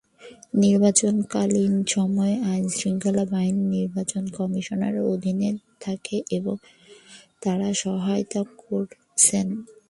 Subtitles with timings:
[0.55, 5.49] নির্বাচনকালীন সময়ে আইনশৃঙ্খলা বাহিনী নির্বাচন কমিশনের অধীনে
[5.81, 6.55] থাকে এবং
[7.41, 9.47] তারা সহায়তা করছেন।